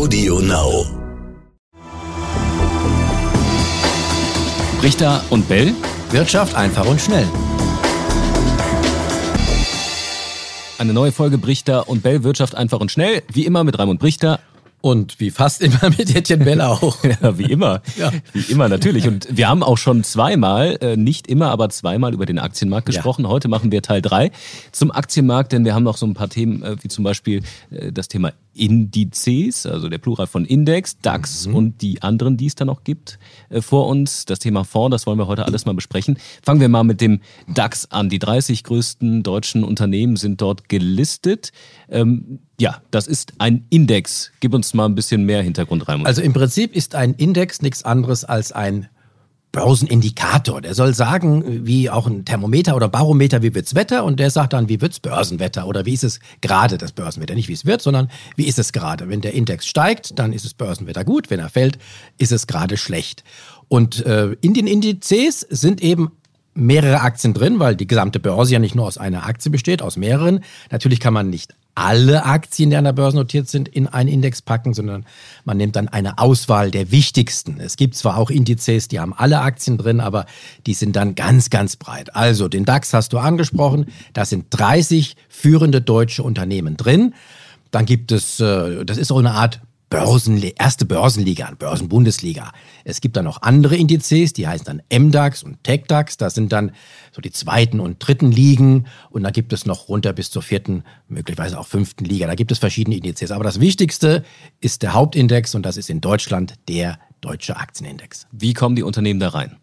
Audio 0.00 0.40
Now. 0.40 0.86
Richter 4.82 5.22
und 5.28 5.46
Bell. 5.46 5.74
Wirtschaft 6.10 6.56
einfach 6.56 6.86
und 6.86 6.98
schnell. 6.98 7.26
Eine 10.78 10.94
neue 10.94 11.12
Folge 11.12 11.36
Brichter 11.36 11.86
und 11.86 12.02
Bell 12.02 12.24
Wirtschaft 12.24 12.54
einfach 12.54 12.80
und 12.80 12.90
schnell. 12.90 13.22
Wie 13.30 13.44
immer 13.44 13.62
mit 13.62 13.78
Raimund 13.78 14.00
Brichter. 14.00 14.40
Und 14.82 15.20
wie 15.20 15.30
fast 15.30 15.60
immer 15.60 15.90
mit 15.98 16.16
Etienne 16.16 16.44
Bell 16.44 16.62
auch. 16.62 17.04
ja, 17.22 17.36
wie 17.36 17.52
immer. 17.52 17.82
Ja. 17.98 18.10
Wie 18.32 18.50
immer, 18.50 18.70
natürlich. 18.70 19.06
Und 19.06 19.28
wir 19.30 19.48
haben 19.48 19.62
auch 19.62 19.76
schon 19.76 20.02
zweimal, 20.04 20.78
äh, 20.80 20.96
nicht 20.96 21.26
immer, 21.26 21.50
aber 21.50 21.68
zweimal 21.68 22.14
über 22.14 22.24
den 22.24 22.38
Aktienmarkt 22.38 22.86
gesprochen. 22.86 23.24
Ja. 23.24 23.28
Heute 23.28 23.48
machen 23.48 23.70
wir 23.70 23.82
Teil 23.82 24.00
drei 24.00 24.30
zum 24.72 24.90
Aktienmarkt, 24.90 25.52
denn 25.52 25.66
wir 25.66 25.74
haben 25.74 25.82
noch 25.82 25.98
so 25.98 26.06
ein 26.06 26.14
paar 26.14 26.30
Themen, 26.30 26.62
äh, 26.62 26.76
wie 26.80 26.88
zum 26.88 27.04
Beispiel 27.04 27.42
äh, 27.70 27.92
das 27.92 28.08
Thema 28.08 28.32
Indizes, 28.54 29.66
also 29.66 29.88
der 29.88 29.98
Plural 29.98 30.26
von 30.26 30.44
Index, 30.44 30.98
DAX 30.98 31.46
mhm. 31.46 31.54
und 31.54 31.82
die 31.82 32.02
anderen, 32.02 32.36
die 32.36 32.46
es 32.46 32.54
da 32.54 32.64
noch 32.64 32.84
gibt, 32.84 33.18
äh, 33.48 33.60
vor 33.60 33.86
uns. 33.86 34.24
Das 34.24 34.38
Thema 34.38 34.64
Fonds, 34.64 34.94
das 34.94 35.06
wollen 35.06 35.18
wir 35.18 35.26
heute 35.26 35.46
alles 35.46 35.66
mal 35.66 35.74
besprechen. 35.74 36.18
Fangen 36.42 36.60
wir 36.60 36.68
mal 36.68 36.84
mit 36.84 37.00
dem 37.00 37.20
DAX 37.48 37.90
an. 37.90 38.08
Die 38.08 38.18
30 38.18 38.64
größten 38.64 39.22
deutschen 39.22 39.64
Unternehmen 39.64 40.16
sind 40.16 40.40
dort 40.40 40.68
gelistet. 40.68 41.52
Ähm, 41.88 42.40
ja, 42.58 42.82
das 42.90 43.06
ist 43.06 43.32
ein 43.38 43.66
Index. 43.70 44.32
Gib 44.40 44.54
uns 44.54 44.74
mal 44.74 44.86
ein 44.86 44.94
bisschen 44.94 45.24
mehr 45.24 45.42
Hintergrund 45.42 45.88
rein. 45.88 46.04
Also 46.04 46.22
im 46.22 46.32
Prinzip 46.32 46.74
ist 46.74 46.94
ein 46.94 47.14
Index 47.14 47.62
nichts 47.62 47.84
anderes 47.84 48.24
als 48.24 48.52
ein 48.52 48.88
Börsenindikator. 49.52 50.60
Der 50.60 50.74
soll 50.74 50.94
sagen, 50.94 51.66
wie 51.66 51.90
auch 51.90 52.06
ein 52.06 52.24
Thermometer 52.24 52.76
oder 52.76 52.88
Barometer, 52.88 53.42
wie 53.42 53.54
wird's 53.54 53.74
Wetter? 53.74 54.04
Und 54.04 54.20
der 54.20 54.30
sagt 54.30 54.52
dann, 54.52 54.68
wie 54.68 54.80
wird's 54.80 55.00
Börsenwetter? 55.00 55.66
Oder 55.66 55.86
wie 55.86 55.94
ist 55.94 56.04
es 56.04 56.20
gerade 56.40 56.78
das 56.78 56.92
Börsenwetter? 56.92 57.34
Nicht 57.34 57.48
wie 57.48 57.54
es 57.54 57.66
wird, 57.66 57.82
sondern 57.82 58.10
wie 58.36 58.46
ist 58.46 58.58
es 58.58 58.72
gerade? 58.72 59.08
Wenn 59.08 59.20
der 59.20 59.34
Index 59.34 59.66
steigt, 59.66 60.18
dann 60.18 60.32
ist 60.32 60.44
es 60.44 60.54
Börsenwetter 60.54 61.04
gut. 61.04 61.30
Wenn 61.30 61.40
er 61.40 61.48
fällt, 61.48 61.78
ist 62.18 62.32
es 62.32 62.46
gerade 62.46 62.76
schlecht. 62.76 63.24
Und 63.68 64.04
äh, 64.06 64.36
in 64.40 64.54
den 64.54 64.66
Indizes 64.66 65.40
sind 65.40 65.82
eben 65.82 66.12
mehrere 66.54 67.00
Aktien 67.00 67.34
drin, 67.34 67.58
weil 67.58 67.76
die 67.76 67.86
gesamte 67.86 68.20
Börse 68.20 68.52
ja 68.52 68.58
nicht 68.58 68.74
nur 68.74 68.86
aus 68.86 68.98
einer 68.98 69.26
Aktie 69.26 69.50
besteht, 69.50 69.82
aus 69.82 69.96
mehreren. 69.96 70.40
Natürlich 70.70 71.00
kann 71.00 71.14
man 71.14 71.30
nicht 71.30 71.54
alle 71.74 72.24
Aktien, 72.24 72.70
die 72.70 72.76
an 72.76 72.84
der 72.84 72.92
Börse 72.92 73.16
notiert 73.16 73.48
sind, 73.48 73.68
in 73.68 73.86
einen 73.86 74.08
Index 74.08 74.42
packen, 74.42 74.74
sondern 74.74 75.06
man 75.44 75.56
nimmt 75.56 75.76
dann 75.76 75.88
eine 75.88 76.18
Auswahl 76.18 76.70
der 76.70 76.90
wichtigsten. 76.90 77.60
Es 77.60 77.76
gibt 77.76 77.94
zwar 77.94 78.16
auch 78.16 78.30
Indizes, 78.30 78.88
die 78.88 79.00
haben 79.00 79.14
alle 79.14 79.40
Aktien 79.40 79.78
drin, 79.78 80.00
aber 80.00 80.26
die 80.66 80.74
sind 80.74 80.96
dann 80.96 81.14
ganz, 81.14 81.50
ganz 81.50 81.76
breit. 81.76 82.14
Also 82.14 82.48
den 82.48 82.64
DAX 82.64 82.92
hast 82.92 83.12
du 83.12 83.18
angesprochen, 83.18 83.86
da 84.12 84.24
sind 84.24 84.46
30 84.50 85.16
führende 85.28 85.80
deutsche 85.80 86.22
Unternehmen 86.22 86.76
drin. 86.76 87.14
Dann 87.70 87.86
gibt 87.86 88.12
es, 88.12 88.40
äh, 88.40 88.84
das 88.84 88.98
ist 88.98 89.12
auch 89.12 89.18
eine 89.18 89.32
Art 89.32 89.60
Börsen, 89.90 90.40
erste 90.40 90.86
Börsenliga, 90.86 91.50
Börsenbundesliga. 91.58 92.52
Es 92.84 93.00
gibt 93.00 93.16
dann 93.16 93.24
noch 93.24 93.42
andere 93.42 93.76
Indizes, 93.76 94.32
die 94.32 94.46
heißen 94.46 94.64
dann 94.64 94.82
MDAX 94.88 95.42
und 95.42 95.62
TechDAX. 95.64 96.16
Das 96.16 96.34
sind 96.34 96.52
dann 96.52 96.70
so 97.10 97.20
die 97.20 97.32
zweiten 97.32 97.80
und 97.80 97.98
dritten 97.98 98.30
Ligen. 98.30 98.86
Und 99.10 99.24
dann 99.24 99.32
gibt 99.32 99.52
es 99.52 99.66
noch 99.66 99.88
runter 99.88 100.12
bis 100.12 100.30
zur 100.30 100.42
vierten, 100.42 100.84
möglicherweise 101.08 101.58
auch 101.58 101.66
fünften 101.66 102.04
Liga. 102.04 102.28
Da 102.28 102.36
gibt 102.36 102.52
es 102.52 102.60
verschiedene 102.60 102.96
Indizes. 102.96 103.32
Aber 103.32 103.42
das 103.42 103.58
Wichtigste 103.58 104.24
ist 104.60 104.82
der 104.82 104.94
Hauptindex 104.94 105.56
und 105.56 105.66
das 105.66 105.76
ist 105.76 105.90
in 105.90 106.00
Deutschland 106.00 106.54
der 106.68 107.00
Deutsche 107.20 107.56
Aktienindex. 107.56 108.28
Wie 108.30 108.54
kommen 108.54 108.76
die 108.76 108.84
Unternehmen 108.84 109.18
da 109.18 109.30
rein? 109.30 109.56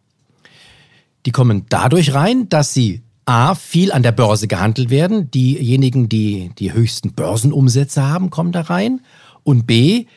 Die 1.25 1.31
kommen 1.31 1.65
dadurch 1.69 2.13
rein, 2.13 2.49
dass 2.49 2.73
sie 2.73 3.01
A, 3.23 3.55
viel 3.55 3.91
an 3.91 4.03
der 4.03 4.13
Börse 4.13 4.47
gehandelt 4.47 4.89
werden. 4.89 5.31
Diejenigen, 5.31 6.07
die 6.07 6.51
die 6.59 6.71
höchsten 6.71 7.13
Börsenumsätze 7.13 8.03
haben, 8.03 8.29
kommen 8.29 8.51
da 8.51 8.61
rein 8.61 9.01
und 9.47 9.65
B, 9.65 10.07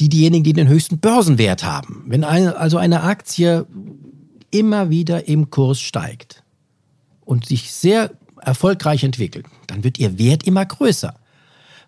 die 0.00 0.08
diejenigen, 0.08 0.42
die 0.42 0.52
den 0.52 0.66
höchsten 0.66 0.98
Börsenwert 0.98 1.64
haben. 1.64 2.04
Wenn 2.08 2.24
eine, 2.24 2.56
also 2.56 2.76
eine 2.76 3.04
Aktie 3.04 3.66
immer 4.50 4.90
wieder 4.90 5.28
im 5.28 5.50
Kurs 5.50 5.80
steigt 5.80 6.42
und 7.24 7.46
sich 7.46 7.72
sehr 7.72 8.10
erfolgreich 8.40 9.04
entwickelt, 9.04 9.46
dann 9.68 9.84
wird 9.84 9.98
ihr 10.00 10.18
Wert 10.18 10.42
immer 10.42 10.66
größer. 10.66 11.14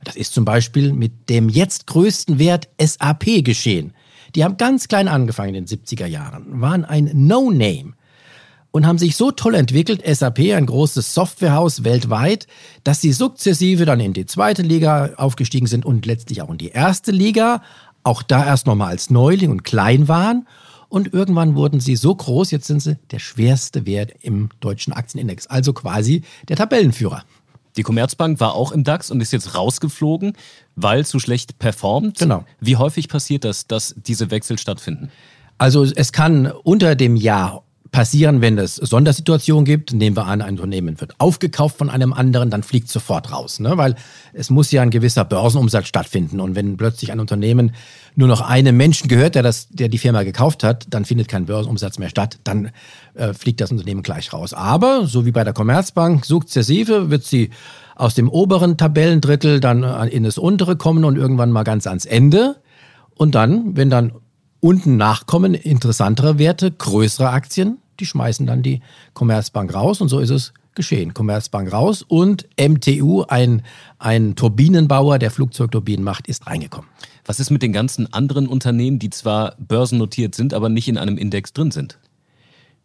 Das 0.05 0.15
ist 0.15 0.33
zum 0.33 0.45
Beispiel 0.45 0.93
mit 0.93 1.29
dem 1.29 1.49
jetzt 1.49 1.89
größten 1.89 2.39
Wert 2.39 2.69
SAP 2.81 3.45
geschehen. 3.45 3.93
Die 4.37 4.45
haben 4.45 4.57
ganz 4.57 4.87
klein 4.87 5.09
angefangen 5.09 5.57
in 5.57 5.67
den 5.67 5.79
70er 5.81 6.07
Jahren, 6.07 6.61
waren 6.61 6.85
ein 6.85 7.11
No-Name 7.13 7.95
und 8.73 8.87
haben 8.87 8.99
sich 8.99 9.17
so 9.17 9.31
toll 9.31 9.55
entwickelt, 9.55 10.03
SAP, 10.07 10.39
ein 10.55 10.67
großes 10.67 11.15
Softwarehaus 11.15 11.85
weltweit, 11.85 12.47
dass 12.85 13.01
sie 13.01 13.13
sukzessive 13.13 13.85
dann 13.85 14.01
in 14.01 14.13
die 14.13 14.27
zweite 14.27 14.63
Liga 14.63 15.11
aufgestiegen 15.17 15.67
sind 15.67 15.85
und 15.85 16.07
letztlich 16.07 16.43
auch 16.43 16.51
in 16.51 16.59
die 16.59 16.71
erste 16.71 17.11
Liga, 17.11 17.63
auch 18.03 18.23
da 18.23 18.45
erst 18.47 18.67
nochmal 18.67 18.89
als 18.89 19.11
Neuling 19.11 19.51
und 19.51 19.65
klein 19.65 20.09
waren. 20.09 20.47
Und 20.89 21.13
irgendwann 21.13 21.55
wurden 21.55 21.79
sie 21.79 21.95
so 21.95 22.15
groß, 22.15 22.51
jetzt 22.51 22.67
sind 22.67 22.81
sie 22.81 22.97
der 23.13 23.21
schwerste 23.21 23.87
Wert 23.87 24.13
im 24.23 24.49
deutschen 24.61 24.93
Aktienindex, 24.93 25.47
also 25.47 25.73
quasi 25.73 26.23
der 26.49 26.57
Tabellenführer. 26.57 27.25
Die 27.77 27.85
Commerzbank 27.85 28.41
war 28.41 28.55
auch 28.55 28.73
im 28.73 28.83
DAX 28.83 29.13
und 29.13 29.21
ist 29.21 29.33
jetzt 29.33 29.55
rausgeflogen, 29.55 30.33
weil 30.75 31.07
zu 31.07 31.21
schlecht 31.21 31.61
performt. 31.61 32.19
Genau. 32.19 32.45
Wie 32.59 32.77
häufig 32.77 33.09
passiert 33.09 33.45
das, 33.45 33.69
dass 33.69 33.95
diese 33.97 34.33
Wechsel 34.33 34.59
stattfinden? 34.59 35.11
Also 35.59 35.85
es 35.85 36.11
kann 36.11 36.51
unter 36.51 36.97
dem 36.97 37.15
Jahr 37.15 37.63
passieren, 37.93 38.41
wenn 38.41 38.59
es 38.59 38.77
Sondersituationen 38.77 39.65
gibt. 39.65 39.93
Nehmen 39.93 40.17
wir 40.17 40.27
an, 40.27 40.43
ein 40.43 40.55
Unternehmen 40.55 41.01
wird 41.01 41.19
aufgekauft 41.19 41.77
von 41.77 41.91
einem 41.91 42.13
anderen, 42.13 42.51
dann 42.51 42.63
fliegt 42.63 42.89
sofort 42.89 43.33
raus. 43.33 43.61
Ne? 43.61 43.77
Weil 43.77 43.97
es 44.33 44.51
muss 44.51 44.71
ja 44.71 44.83
ein 44.83 44.91
gewisser 44.91 45.25
Börsenumsatz 45.25 45.89
stattfinden. 45.89 46.41
Und 46.41 46.55
wenn 46.55 46.77
plötzlich 46.77 47.11
ein 47.13 47.21
Unternehmen 47.21 47.73
nur 48.15 48.29
noch 48.29 48.41
einem 48.41 48.77
Menschen 48.77 49.09
gehört, 49.09 49.35
der, 49.35 49.43
das, 49.43 49.69
der 49.69 49.89
die 49.89 49.99
Firma 49.99 50.23
gekauft 50.23 50.63
hat, 50.63 50.87
dann 50.91 51.05
findet 51.05 51.29
kein 51.29 51.47
Börsenumsatz 51.47 51.99
mehr 51.99 52.11
statt. 52.11 52.39
Dann 52.45 52.71
äh, 53.15 53.35
fliegt 53.35 53.61
das 53.61 53.73
Unternehmen 53.73 54.03
gleich 54.03 54.33
raus. 54.33 54.55
Aber, 54.55 55.07
so 55.07 55.27
wie 55.27 55.33
bei 55.33 55.45
der 55.45 55.53
Commerzbank, 55.53 56.25
sukzessive 56.25 57.11
wird 57.11 57.25
sie 57.25 57.51
aus 57.97 58.15
dem 58.15 58.29
oberen 58.29 58.77
Tabellendrittel 58.77 59.61
dann 59.61 59.83
in 60.09 60.23
das 60.23 60.39
untere 60.39 60.77
kommen 60.77 61.05
und 61.05 61.17
irgendwann 61.17 61.51
mal 61.51 61.65
ganz 61.65 61.87
ans 61.87 62.07
Ende. 62.07 62.57
Und 63.15 63.35
dann, 63.35 63.77
wenn 63.77 63.91
dann 63.91 64.13
Unten 64.61 64.99
nachkommen 64.99 65.55
interessantere 65.55 66.39
Werte, 66.39 66.71
größere 66.71 67.31
Aktien, 67.31 67.79
die 68.01 68.07
schmeißen 68.07 68.47
dann 68.47 68.63
die 68.63 68.81
Commerzbank 69.15 69.73
raus 69.75 70.01
und 70.01 70.09
so 70.09 70.19
ist 70.19 70.31
es 70.31 70.53
geschehen. 70.75 71.15
Commerzbank 71.15 71.73
raus 71.73 72.03
und 72.07 72.49
MTU, 72.59 73.23
ein, 73.29 73.63
ein 73.99 74.35
Turbinenbauer, 74.35 75.19
der 75.19 75.31
Flugzeugturbinen 75.31 76.05
macht, 76.05 76.27
ist 76.27 76.47
reingekommen. 76.47 76.89
Was 77.27 77.41
ist 77.41 77.51
mit 77.51 77.63
den 77.63 77.73
ganzen 77.73 78.13
anderen 78.13 78.49
Unternehmen, 78.49 78.99
die 78.99 79.11
zwar 79.11 79.55
börsennotiert 79.59 80.35
sind, 80.35 80.55
aber 80.55 80.69
nicht 80.69 80.89
in 80.89 80.99
einem 80.99 81.19
Index 81.19 81.53
drin 81.53 81.71
sind? 81.71 81.99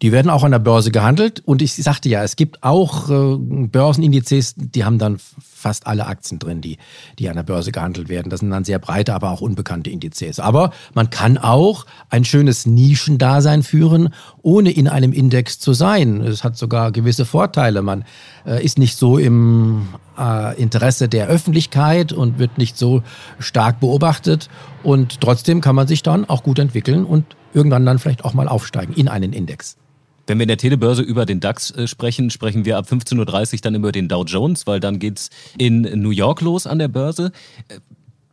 Die 0.01 0.11
werden 0.11 0.29
auch 0.29 0.43
an 0.43 0.51
der 0.51 0.59
Börse 0.59 0.91
gehandelt 0.91 1.41
und 1.45 1.61
ich 1.61 1.73
sagte 1.75 2.09
ja, 2.09 2.21
es 2.21 2.35
gibt 2.35 2.63
auch 2.63 3.09
äh, 3.09 3.37
Börsenindizes, 3.37 4.55
die 4.57 4.83
haben 4.83 4.99
dann 4.99 5.19
fast 5.39 5.87
alle 5.87 6.05
Aktien 6.05 6.37
drin, 6.37 6.59
die, 6.59 6.77
die 7.17 7.29
an 7.29 7.37
der 7.37 7.43
Börse 7.43 7.71
gehandelt 7.71 8.09
werden. 8.09 8.29
Das 8.29 8.41
sind 8.41 8.51
dann 8.51 8.65
sehr 8.65 8.77
breite, 8.77 9.13
aber 9.13 9.31
auch 9.31 9.39
unbekannte 9.39 9.89
Indizes. 9.89 10.39
Aber 10.41 10.71
man 10.93 11.09
kann 11.09 11.37
auch 11.37 11.85
ein 12.09 12.25
schönes 12.25 12.65
Nischendasein 12.65 13.63
führen, 13.63 14.09
ohne 14.41 14.71
in 14.71 14.89
einem 14.89 15.13
Index 15.13 15.59
zu 15.59 15.73
sein. 15.73 16.19
Es 16.21 16.43
hat 16.43 16.57
sogar 16.57 16.91
gewisse 16.91 17.25
Vorteile. 17.25 17.81
Man 17.81 18.03
äh, 18.45 18.63
ist 18.63 18.77
nicht 18.77 18.97
so 18.97 19.17
im 19.17 19.87
äh, 20.19 20.61
Interesse 20.61 21.07
der 21.07 21.27
Öffentlichkeit 21.27 22.11
und 22.11 22.37
wird 22.37 22.57
nicht 22.57 22.77
so 22.77 23.01
stark 23.39 23.79
beobachtet 23.79 24.49
und 24.83 25.21
trotzdem 25.21 25.61
kann 25.61 25.75
man 25.75 25.87
sich 25.87 26.03
dann 26.03 26.25
auch 26.25 26.43
gut 26.43 26.59
entwickeln 26.59 27.05
und 27.05 27.25
irgendwann 27.53 27.85
dann 27.85 27.97
vielleicht 27.97 28.25
auch 28.25 28.33
mal 28.33 28.49
aufsteigen 28.49 28.93
in 28.93 29.07
einen 29.07 29.31
Index. 29.31 29.77
Wenn 30.27 30.39
wir 30.39 30.43
in 30.43 30.47
der 30.47 30.57
Telebörse 30.57 31.01
über 31.01 31.25
den 31.25 31.39
DAX 31.39 31.71
äh, 31.71 31.87
sprechen, 31.87 32.29
sprechen 32.29 32.65
wir 32.65 32.77
ab 32.77 32.87
15.30 32.89 33.53
Uhr 33.53 33.59
dann 33.61 33.75
über 33.75 33.91
den 33.91 34.07
Dow 34.07 34.23
Jones, 34.23 34.65
weil 34.65 34.79
dann 34.79 34.99
geht 34.99 35.19
es 35.19 35.29
in 35.57 35.81
New 35.81 36.09
York 36.09 36.41
los 36.41 36.65
an 36.67 36.79
der 36.79 36.87
Börse. 36.87 37.31
Äh, 37.67 37.79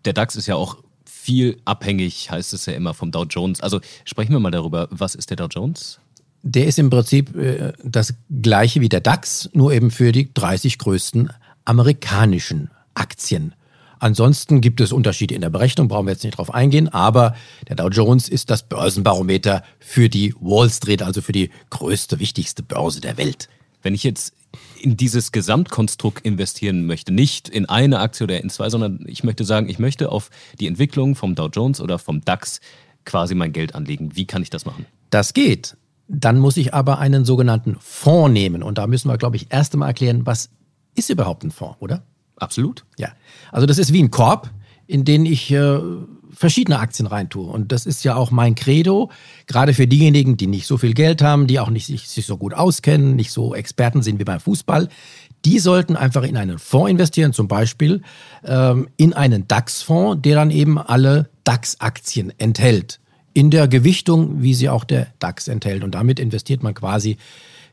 der 0.04 0.12
DAX 0.12 0.36
ist 0.36 0.46
ja 0.46 0.56
auch 0.56 0.78
viel 1.04 1.58
abhängig, 1.64 2.30
heißt 2.30 2.52
es 2.52 2.66
ja 2.66 2.72
immer, 2.72 2.94
vom 2.94 3.10
Dow 3.10 3.24
Jones. 3.24 3.60
Also 3.60 3.80
sprechen 4.04 4.32
wir 4.32 4.40
mal 4.40 4.50
darüber, 4.50 4.88
was 4.90 5.14
ist 5.14 5.30
der 5.30 5.36
Dow 5.36 5.46
Jones? 5.46 6.00
Der 6.42 6.66
ist 6.66 6.78
im 6.78 6.90
Prinzip 6.90 7.36
äh, 7.36 7.72
das 7.84 8.14
gleiche 8.30 8.80
wie 8.80 8.88
der 8.88 9.00
DAX, 9.00 9.48
nur 9.52 9.72
eben 9.72 9.90
für 9.90 10.12
die 10.12 10.32
30 10.32 10.78
größten 10.78 11.30
amerikanischen 11.64 12.70
Aktien. 12.94 13.54
Ansonsten 14.02 14.60
gibt 14.60 14.80
es 14.80 14.90
Unterschiede 14.90 15.36
in 15.36 15.42
der 15.42 15.50
Berechnung, 15.50 15.86
brauchen 15.86 16.06
wir 16.06 16.12
jetzt 16.12 16.24
nicht 16.24 16.36
drauf 16.36 16.52
eingehen, 16.52 16.88
aber 16.88 17.36
der 17.68 17.76
Dow 17.76 17.86
Jones 17.86 18.28
ist 18.28 18.50
das 18.50 18.64
Börsenbarometer 18.64 19.62
für 19.78 20.08
die 20.08 20.34
Wall 20.40 20.68
Street, 20.70 21.04
also 21.04 21.22
für 21.22 21.30
die 21.30 21.50
größte, 21.70 22.18
wichtigste 22.18 22.64
Börse 22.64 23.00
der 23.00 23.16
Welt. 23.16 23.48
Wenn 23.80 23.94
ich 23.94 24.02
jetzt 24.02 24.34
in 24.80 24.96
dieses 24.96 25.30
Gesamtkonstrukt 25.30 26.26
investieren 26.26 26.84
möchte, 26.84 27.12
nicht 27.12 27.48
in 27.48 27.66
eine 27.66 28.00
Aktie 28.00 28.24
oder 28.24 28.40
in 28.40 28.50
zwei, 28.50 28.70
sondern 28.70 29.04
ich 29.06 29.22
möchte 29.22 29.44
sagen, 29.44 29.68
ich 29.68 29.78
möchte 29.78 30.10
auf 30.10 30.30
die 30.58 30.66
Entwicklung 30.66 31.14
vom 31.14 31.36
Dow 31.36 31.46
Jones 31.46 31.80
oder 31.80 32.00
vom 32.00 32.22
DAX 32.22 32.58
quasi 33.04 33.36
mein 33.36 33.52
Geld 33.52 33.76
anlegen. 33.76 34.16
Wie 34.16 34.26
kann 34.26 34.42
ich 34.42 34.50
das 34.50 34.66
machen? 34.66 34.84
Das 35.10 35.32
geht. 35.32 35.76
Dann 36.08 36.40
muss 36.40 36.56
ich 36.56 36.74
aber 36.74 36.98
einen 36.98 37.24
sogenannten 37.24 37.76
Fonds 37.78 38.32
nehmen. 38.32 38.64
Und 38.64 38.78
da 38.78 38.88
müssen 38.88 39.06
wir, 39.06 39.16
glaube 39.16 39.36
ich, 39.36 39.46
erst 39.50 39.74
einmal 39.74 39.90
erklären, 39.90 40.26
was 40.26 40.50
ist 40.96 41.08
überhaupt 41.08 41.44
ein 41.44 41.52
Fonds, 41.52 41.76
oder? 41.78 42.02
Absolut. 42.42 42.84
Ja. 42.98 43.12
Also 43.52 43.66
das 43.66 43.78
ist 43.78 43.92
wie 43.92 44.02
ein 44.02 44.10
Korb, 44.10 44.50
in 44.88 45.04
den 45.04 45.26
ich 45.26 45.52
äh, 45.52 45.78
verschiedene 46.32 46.80
Aktien 46.80 47.06
reintue. 47.06 47.46
Und 47.46 47.70
das 47.70 47.86
ist 47.86 48.02
ja 48.02 48.16
auch 48.16 48.32
mein 48.32 48.56
Credo, 48.56 49.12
gerade 49.46 49.74
für 49.74 49.86
diejenigen, 49.86 50.36
die 50.36 50.48
nicht 50.48 50.66
so 50.66 50.76
viel 50.76 50.92
Geld 50.92 51.22
haben, 51.22 51.46
die 51.46 51.60
auch 51.60 51.70
nicht 51.70 51.86
sich, 51.86 52.08
sich 52.08 52.26
so 52.26 52.36
gut 52.36 52.52
auskennen, 52.52 53.14
nicht 53.14 53.30
so 53.30 53.54
Experten 53.54 54.02
sind 54.02 54.18
wie 54.18 54.24
beim 54.24 54.40
Fußball. 54.40 54.88
Die 55.44 55.60
sollten 55.60 55.94
einfach 55.94 56.24
in 56.24 56.36
einen 56.36 56.58
Fonds 56.58 56.90
investieren, 56.90 57.32
zum 57.32 57.46
Beispiel 57.46 58.02
ähm, 58.44 58.88
in 58.96 59.12
einen 59.12 59.46
DAX-Fonds, 59.46 60.22
der 60.22 60.34
dann 60.34 60.50
eben 60.50 60.78
alle 60.78 61.30
DAX-Aktien 61.44 62.32
enthält. 62.38 62.98
In 63.34 63.52
der 63.52 63.68
Gewichtung, 63.68 64.42
wie 64.42 64.54
sie 64.54 64.68
auch 64.68 64.82
der 64.82 65.06
DAX 65.20 65.46
enthält. 65.46 65.84
Und 65.84 65.94
damit 65.94 66.18
investiert 66.18 66.64
man 66.64 66.74
quasi 66.74 67.18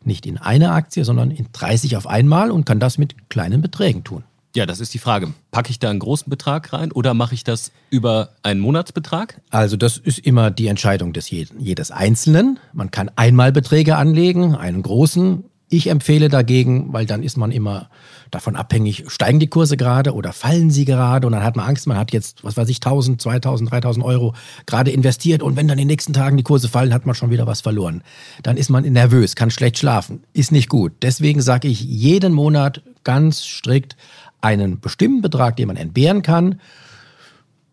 nicht 0.04 0.28
in 0.28 0.38
eine 0.38 0.72
Aktie, 0.72 1.04
sondern 1.04 1.32
in 1.32 1.48
30 1.52 1.98
auf 1.98 2.06
einmal 2.06 2.52
und 2.52 2.66
kann 2.66 2.80
das 2.80 3.00
mit 3.00 3.30
kleinen 3.30 3.62
Beträgen 3.62 4.04
tun. 4.04 4.24
Ja, 4.60 4.66
das 4.66 4.82
ist 4.82 4.94
die 4.94 5.00
Frage. 5.00 5.32
Packe 5.52 5.70
ich 5.70 5.80
da 5.80 5.90
einen 5.90 6.00
großen 6.00 6.30
Betrag 6.30 6.74
rein 6.74 6.92
oder 6.92 7.14
mache 7.14 7.34
ich 7.34 7.46
das 7.46 7.72
über 7.92 8.32
einen 8.44 8.60
Monatsbetrag? 8.60 9.40
Also 9.52 9.78
das 9.78 9.96
ist 9.96 10.20
immer 10.20 10.52
die 10.52 10.68
Entscheidung 10.68 11.14
des 11.14 11.30
jeden, 11.30 11.62
jedes 11.62 11.92
Einzelnen. 11.92 12.60
Man 12.74 12.92
kann 12.92 13.10
einmal 13.16 13.54
Beträge 13.54 13.96
anlegen, 13.96 14.56
einen 14.56 14.82
großen. 14.82 15.46
Ich 15.70 15.88
empfehle 15.88 16.28
dagegen, 16.28 16.92
weil 16.92 17.06
dann 17.06 17.24
ist 17.24 17.38
man 17.38 17.52
immer 17.52 17.90
davon 18.32 18.58
abhängig, 18.58 19.06
steigen 19.08 19.40
die 19.40 19.48
Kurse 19.48 19.78
gerade 19.78 20.14
oder 20.14 20.34
fallen 20.34 20.72
sie 20.72 20.84
gerade 20.84 21.26
und 21.26 21.32
dann 21.32 21.44
hat 21.44 21.56
man 21.56 21.66
Angst, 21.66 21.88
man 21.88 21.98
hat 21.98 22.12
jetzt, 22.12 22.44
was 22.44 22.58
weiß 22.58 22.68
ich, 22.68 22.78
1000, 22.78 23.22
2000, 23.22 23.72
3000 23.72 24.06
Euro 24.06 24.34
gerade 24.66 24.92
investiert 24.92 25.42
und 25.42 25.56
wenn 25.56 25.70
dann 25.70 25.78
in 25.78 25.84
den 25.84 25.94
nächsten 25.94 26.12
Tagen 26.12 26.36
die 26.36 26.44
Kurse 26.44 26.68
fallen, 26.68 26.94
hat 26.94 27.06
man 27.06 27.16
schon 27.16 27.32
wieder 27.32 27.48
was 27.48 27.62
verloren. 27.62 28.04
Dann 28.44 28.58
ist 28.58 28.70
man 28.70 28.84
nervös, 28.84 29.36
kann 29.36 29.52
schlecht 29.52 29.78
schlafen, 29.78 30.24
ist 30.34 30.52
nicht 30.52 30.68
gut. 30.68 30.92
Deswegen 31.02 31.42
sage 31.42 31.70
ich 31.70 31.82
jeden 31.82 32.34
Monat 32.34 32.82
ganz 33.04 33.46
strikt 33.46 33.96
einen 34.42 34.80
bestimmten 34.80 35.22
Betrag, 35.22 35.58
den 35.58 35.68
man 35.68 35.78
entbehren 35.78 36.22
kann, 36.22 36.60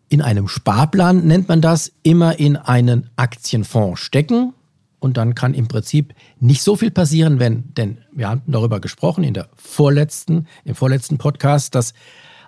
in 0.09 0.21
einem 0.21 0.47
Sparplan 0.47 1.25
nennt 1.27 1.49
man 1.49 1.61
das, 1.61 1.91
immer 2.03 2.39
in 2.39 2.55
einen 2.55 3.09
Aktienfonds 3.17 3.99
stecken. 3.99 4.53
Und 4.99 5.17
dann 5.17 5.35
kann 5.35 5.53
im 5.53 5.67
Prinzip 5.67 6.15
nicht 6.39 6.63
so 6.63 6.75
viel 6.75 6.91
passieren, 6.91 7.39
wenn, 7.39 7.73
denn 7.75 7.99
wir 8.13 8.29
haben 8.29 8.41
darüber 8.47 8.79
gesprochen 8.79 9.23
in 9.23 9.33
der 9.33 9.49
vorletzten, 9.53 10.47
im 10.63 10.75
vorletzten 10.75 11.17
Podcast, 11.17 11.75
dass 11.75 11.93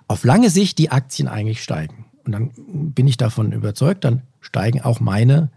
auf 0.08 0.24
lange 0.24 0.50
Sicht 0.50 0.78
die 0.78 0.90
Aktien 0.90 1.28
eigentlich 1.28 1.62
steigen. 1.62 2.06
Und 2.24 2.32
dann 2.32 2.50
bin 2.56 3.06
ich 3.06 3.16
davon 3.16 3.52
überzeugt, 3.52 4.04
dann 4.04 4.22
steigen 4.40 4.80
auch 4.80 4.98
meine 4.98 5.50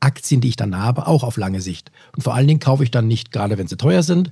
Aktien, 0.00 0.42
die 0.42 0.48
ich 0.48 0.56
dann 0.56 0.76
habe, 0.76 1.06
auch 1.06 1.22
auf 1.22 1.38
lange 1.38 1.62
Sicht. 1.62 1.90
Und 2.14 2.22
vor 2.22 2.34
allen 2.34 2.46
Dingen 2.46 2.60
kaufe 2.60 2.82
ich 2.82 2.90
dann 2.90 3.08
nicht, 3.08 3.32
gerade 3.32 3.56
wenn 3.56 3.68
sie 3.68 3.78
teuer 3.78 4.02
sind, 4.02 4.30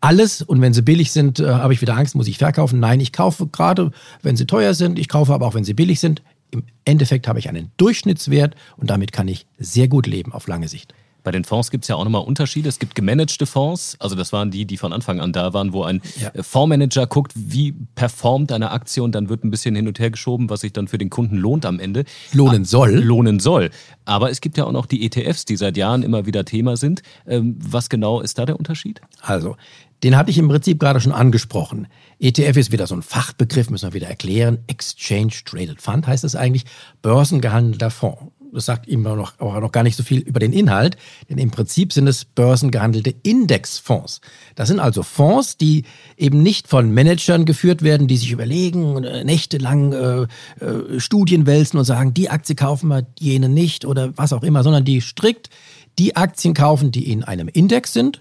alles 0.00 0.42
und 0.42 0.60
wenn 0.60 0.72
sie 0.72 0.82
billig 0.82 1.12
sind, 1.12 1.40
äh, 1.40 1.48
habe 1.48 1.72
ich 1.72 1.80
wieder 1.80 1.96
Angst, 1.96 2.14
muss 2.14 2.28
ich 2.28 2.38
verkaufen. 2.38 2.80
Nein, 2.80 3.00
ich 3.00 3.12
kaufe 3.12 3.46
gerade, 3.46 3.90
wenn 4.22 4.36
sie 4.36 4.46
teuer 4.46 4.74
sind. 4.74 4.98
Ich 4.98 5.08
kaufe 5.08 5.32
aber 5.32 5.46
auch, 5.46 5.54
wenn 5.54 5.64
sie 5.64 5.74
billig 5.74 6.00
sind. 6.00 6.22
Im 6.50 6.64
Endeffekt 6.84 7.28
habe 7.28 7.38
ich 7.38 7.48
einen 7.48 7.70
Durchschnittswert 7.76 8.56
und 8.76 8.90
damit 8.90 9.12
kann 9.12 9.28
ich 9.28 9.46
sehr 9.58 9.88
gut 9.88 10.06
leben 10.06 10.32
auf 10.32 10.48
lange 10.48 10.68
Sicht. 10.68 10.94
Bei 11.22 11.30
den 11.30 11.44
Fonds 11.44 11.70
gibt 11.70 11.84
es 11.84 11.88
ja 11.88 11.96
auch 11.96 12.04
nochmal 12.04 12.22
Unterschiede. 12.22 12.68
Es 12.68 12.78
gibt 12.78 12.94
gemanagte 12.94 13.46
Fonds, 13.46 13.96
also 13.98 14.14
das 14.14 14.32
waren 14.32 14.50
die, 14.50 14.64
die 14.64 14.76
von 14.76 14.92
Anfang 14.92 15.20
an 15.20 15.32
da 15.32 15.52
waren, 15.52 15.72
wo 15.72 15.84
ein 15.84 16.00
ja. 16.18 16.30
Fondsmanager 16.42 17.06
guckt, 17.06 17.32
wie 17.34 17.74
performt 17.94 18.52
eine 18.52 18.70
Aktie 18.70 19.02
und 19.02 19.14
dann 19.14 19.28
wird 19.28 19.44
ein 19.44 19.50
bisschen 19.50 19.74
hin 19.74 19.88
und 19.88 19.98
her 19.98 20.10
geschoben, 20.10 20.50
was 20.50 20.60
sich 20.60 20.72
dann 20.72 20.88
für 20.88 20.98
den 20.98 21.10
Kunden 21.10 21.36
lohnt 21.36 21.66
am 21.66 21.78
Ende. 21.78 22.04
Lohnen 22.32 22.64
soll. 22.64 22.94
Lohnen 22.94 23.40
soll. 23.40 23.70
Aber 24.04 24.30
es 24.30 24.40
gibt 24.40 24.56
ja 24.56 24.64
auch 24.64 24.72
noch 24.72 24.86
die 24.86 25.04
ETFs, 25.04 25.44
die 25.44 25.56
seit 25.56 25.76
Jahren 25.76 26.02
immer 26.02 26.26
wieder 26.26 26.44
Thema 26.44 26.76
sind. 26.76 27.02
Ähm, 27.26 27.56
was 27.60 27.88
genau 27.88 28.20
ist 28.20 28.38
da 28.38 28.46
der 28.46 28.58
Unterschied? 28.58 29.00
Also, 29.20 29.56
den 30.02 30.16
hatte 30.16 30.30
ich 30.30 30.38
im 30.38 30.48
Prinzip 30.48 30.78
gerade 30.80 31.00
schon 31.00 31.12
angesprochen. 31.12 31.86
ETF 32.18 32.56
ist 32.56 32.72
wieder 32.72 32.86
so 32.86 32.94
ein 32.94 33.02
Fachbegriff, 33.02 33.70
müssen 33.70 33.88
wir 33.88 33.94
wieder 33.94 34.08
erklären. 34.08 34.58
Exchange 34.66 35.32
Traded 35.44 35.80
Fund 35.80 36.06
heißt 36.06 36.24
es 36.24 36.34
eigentlich. 36.34 36.64
Börsengehandelter 37.02 37.90
Fonds 37.90 38.32
das 38.52 38.66
sagt 38.66 38.88
ihm 38.88 39.02
noch, 39.02 39.38
auch 39.38 39.60
noch 39.60 39.72
gar 39.72 39.82
nicht 39.82 39.96
so 39.96 40.02
viel 40.02 40.20
über 40.20 40.40
den 40.40 40.52
Inhalt, 40.52 40.96
denn 41.28 41.38
im 41.38 41.50
Prinzip 41.50 41.92
sind 41.92 42.06
es 42.06 42.24
börsengehandelte 42.24 43.14
Indexfonds. 43.22 44.20
Das 44.54 44.68
sind 44.68 44.80
also 44.80 45.02
Fonds, 45.02 45.56
die 45.56 45.84
eben 46.16 46.42
nicht 46.42 46.68
von 46.68 46.90
Managern 46.90 47.44
geführt 47.44 47.82
werden, 47.82 48.08
die 48.08 48.16
sich 48.16 48.32
überlegen, 48.32 49.04
äh, 49.04 49.24
nächtelang 49.24 49.92
äh, 49.92 50.22
äh, 50.64 51.00
Studien 51.00 51.46
wälzen 51.46 51.78
und 51.78 51.84
sagen, 51.84 52.14
die 52.14 52.30
Aktie 52.30 52.54
kaufen 52.54 52.88
wir, 52.88 53.06
jene 53.18 53.48
nicht 53.48 53.84
oder 53.84 54.16
was 54.16 54.32
auch 54.32 54.42
immer, 54.42 54.62
sondern 54.62 54.84
die 54.84 55.00
strikt 55.00 55.50
die 55.98 56.16
Aktien 56.16 56.54
kaufen, 56.54 56.92
die 56.92 57.10
in 57.10 57.24
einem 57.24 57.48
Index 57.48 57.92
sind. 57.92 58.20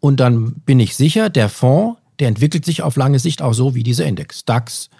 Und 0.00 0.18
dann 0.18 0.54
bin 0.66 0.80
ich 0.80 0.96
sicher, 0.96 1.30
der 1.30 1.48
Fonds, 1.48 1.98
der 2.18 2.28
entwickelt 2.28 2.64
sich 2.64 2.82
auf 2.82 2.96
lange 2.96 3.18
Sicht 3.18 3.42
auch 3.42 3.52
so 3.52 3.74
wie 3.74 3.82
dieser 3.82 4.04
Index. 4.04 4.44
DAX, 4.44 4.90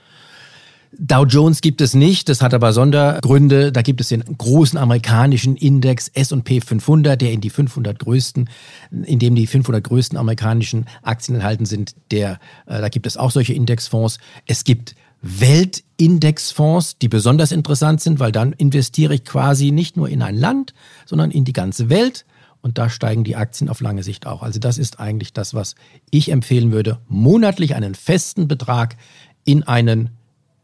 Dow 0.98 1.24
Jones 1.24 1.62
gibt 1.62 1.80
es 1.80 1.94
nicht, 1.94 2.28
das 2.28 2.42
hat 2.42 2.52
aber 2.52 2.74
Sondergründe. 2.74 3.72
Da 3.72 3.80
gibt 3.80 4.02
es 4.02 4.08
den 4.08 4.22
großen 4.22 4.78
amerikanischen 4.78 5.56
Index 5.56 6.08
S&P 6.08 6.60
500, 6.60 7.20
der 7.20 7.32
in 7.32 7.40
die 7.40 7.48
500 7.48 7.98
größten, 7.98 8.50
in 8.90 9.18
dem 9.18 9.34
die 9.34 9.46
500 9.46 9.82
größten 9.82 10.18
amerikanischen 10.18 10.84
Aktien 11.02 11.36
enthalten 11.36 11.64
sind. 11.64 11.94
Der, 12.10 12.38
äh, 12.66 12.80
da 12.80 12.88
gibt 12.90 13.06
es 13.06 13.16
auch 13.16 13.30
solche 13.30 13.54
Indexfonds. 13.54 14.18
Es 14.46 14.64
gibt 14.64 14.94
Weltindexfonds, 15.22 16.98
die 16.98 17.08
besonders 17.08 17.52
interessant 17.52 18.02
sind, 18.02 18.20
weil 18.20 18.32
dann 18.32 18.52
investiere 18.52 19.14
ich 19.14 19.24
quasi 19.24 19.70
nicht 19.70 19.96
nur 19.96 20.10
in 20.10 20.20
ein 20.20 20.36
Land, 20.36 20.74
sondern 21.06 21.30
in 21.30 21.44
die 21.44 21.54
ganze 21.54 21.88
Welt. 21.88 22.26
Und 22.60 22.76
da 22.76 22.90
steigen 22.90 23.24
die 23.24 23.34
Aktien 23.34 23.70
auf 23.70 23.80
lange 23.80 24.02
Sicht 24.02 24.26
auch. 24.26 24.42
Also 24.42 24.60
das 24.60 24.76
ist 24.76 25.00
eigentlich 25.00 25.32
das, 25.32 25.54
was 25.54 25.74
ich 26.10 26.30
empfehlen 26.30 26.70
würde. 26.70 26.98
Monatlich 27.08 27.74
einen 27.74 27.94
festen 27.94 28.46
Betrag 28.46 28.96
in 29.44 29.62
einen 29.62 30.10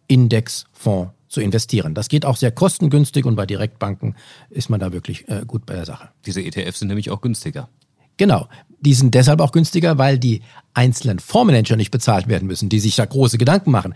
Indexfonds 0.09 1.13
zu 1.29 1.41
investieren. 1.41 1.95
Das 1.95 2.09
geht 2.09 2.25
auch 2.25 2.37
sehr 2.37 2.51
kostengünstig 2.51 3.25
und 3.27 3.37
bei 3.37 3.47
Direktbanken 3.47 4.17
ist 4.51 4.71
man 4.71 4.81
da 4.81 4.93
wirklich 4.93 5.29
äh, 5.29 5.43
gut 5.47 5.67
bei 5.67 5.75
der 5.75 5.85
Sache. 5.85 6.09
Diese 6.27 6.43
ETFs 6.43 6.81
sind 6.81 6.89
nämlich 6.89 7.11
auch 7.11 7.21
günstiger. 7.21 7.69
Genau. 8.17 8.49
Die 8.81 8.95
sind 8.95 9.15
deshalb 9.15 9.41
auch 9.41 9.53
günstiger, 9.53 9.99
weil 9.99 10.19
die 10.19 10.43
einzelnen 10.75 11.19
Fondsmanager 11.19 11.77
nicht 11.77 11.91
bezahlt 11.91 12.29
werden 12.29 12.47
müssen, 12.47 12.69
die 12.69 12.81
sich 12.81 12.97
da 12.97 13.05
große 13.05 13.39
Gedanken 13.39 13.71
machen. 13.71 13.95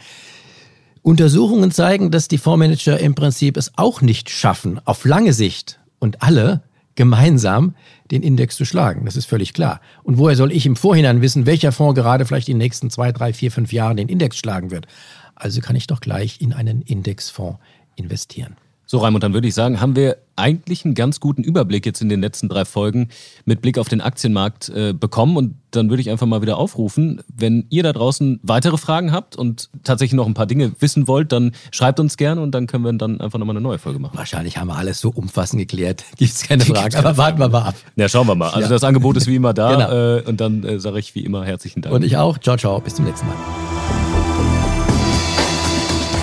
Untersuchungen 1.02 1.72
zeigen, 1.72 2.10
dass 2.10 2.28
die 2.28 2.38
Fondsmanager 2.38 2.98
im 2.98 3.14
Prinzip 3.14 3.56
es 3.56 3.72
auch 3.76 4.02
nicht 4.02 4.30
schaffen, 4.30 4.80
auf 4.84 5.04
lange 5.04 5.32
Sicht 5.32 5.80
und 5.98 6.22
alle 6.22 6.62
gemeinsam 6.94 7.74
den 8.10 8.22
Index 8.22 8.56
zu 8.56 8.64
schlagen. 8.64 9.04
Das 9.04 9.16
ist 9.16 9.26
völlig 9.26 9.54
klar. 9.54 9.80
Und 10.02 10.18
woher 10.18 10.36
soll 10.36 10.52
ich 10.52 10.66
im 10.66 10.76
Vorhinein 10.76 11.22
wissen, 11.22 11.46
welcher 11.46 11.72
Fonds 11.72 11.98
gerade 11.98 12.26
vielleicht 12.26 12.48
in 12.48 12.56
den 12.56 12.64
nächsten 12.64 12.90
zwei, 12.90 13.10
drei, 13.12 13.32
vier, 13.32 13.50
fünf 13.50 13.72
Jahren 13.72 13.96
den 13.96 14.08
Index 14.08 14.36
schlagen 14.36 14.70
wird? 14.70 14.86
Also 15.42 15.60
kann 15.60 15.74
ich 15.74 15.88
doch 15.88 16.00
gleich 16.00 16.40
in 16.40 16.52
einen 16.52 16.82
Indexfonds 16.82 17.58
investieren. 17.96 18.56
So, 18.86 18.98
Raimund, 18.98 19.24
dann 19.24 19.32
würde 19.32 19.48
ich 19.48 19.54
sagen, 19.54 19.80
haben 19.80 19.96
wir 19.96 20.18
eigentlich 20.36 20.84
einen 20.84 20.94
ganz 20.94 21.18
guten 21.18 21.42
Überblick 21.42 21.86
jetzt 21.86 22.02
in 22.02 22.10
den 22.10 22.20
letzten 22.20 22.50
drei 22.50 22.66
Folgen 22.66 23.08
mit 23.46 23.62
Blick 23.62 23.78
auf 23.78 23.88
den 23.88 24.02
Aktienmarkt 24.02 24.68
äh, 24.68 24.92
bekommen. 24.92 25.38
Und 25.38 25.54
dann 25.70 25.88
würde 25.88 26.02
ich 26.02 26.10
einfach 26.10 26.26
mal 26.26 26.42
wieder 26.42 26.58
aufrufen, 26.58 27.22
wenn 27.34 27.64
ihr 27.70 27.82
da 27.82 27.94
draußen 27.94 28.38
weitere 28.42 28.76
Fragen 28.76 29.10
habt 29.10 29.34
und 29.34 29.70
tatsächlich 29.82 30.14
noch 30.14 30.26
ein 30.26 30.34
paar 30.34 30.44
Dinge 30.44 30.72
wissen 30.80 31.08
wollt, 31.08 31.32
dann 31.32 31.52
schreibt 31.70 32.00
uns 32.00 32.18
gerne 32.18 32.42
und 32.42 32.50
dann 32.52 32.66
können 32.66 32.84
wir 32.84 32.92
dann 32.92 33.20
einfach 33.22 33.38
nochmal 33.38 33.56
eine 33.56 33.62
neue 33.62 33.78
Folge 33.78 33.98
machen. 33.98 34.18
Wahrscheinlich 34.18 34.58
haben 34.58 34.68
wir 34.68 34.76
alles 34.76 35.00
so 35.00 35.08
umfassend 35.08 35.58
geklärt. 35.58 36.04
Gibt 36.18 36.32
es 36.32 36.42
keine 36.42 36.64
Fragen, 36.66 36.94
aber 36.96 37.16
warten 37.16 37.38
wir 37.38 37.48
mal 37.48 37.62
ab. 37.62 37.76
Ja, 37.96 38.10
schauen 38.10 38.26
wir 38.26 38.34
mal. 38.34 38.50
Also 38.50 38.60
ja. 38.60 38.68
das 38.68 38.84
Angebot 38.84 39.16
ist 39.16 39.26
wie 39.26 39.36
immer 39.36 39.54
da 39.54 39.72
genau. 39.72 40.18
äh, 40.18 40.22
und 40.28 40.38
dann 40.38 40.64
äh, 40.64 40.78
sage 40.78 40.98
ich 40.98 41.14
wie 41.14 41.24
immer 41.24 41.46
herzlichen 41.46 41.80
Dank. 41.80 41.94
Und 41.94 42.04
ich 42.04 42.18
auch. 42.18 42.36
Ciao, 42.36 42.58
ciao. 42.58 42.78
Bis 42.78 42.96
zum 42.96 43.06
nächsten 43.06 43.26
Mal. 43.26 44.21